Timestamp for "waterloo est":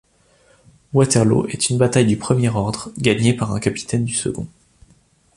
0.93-1.69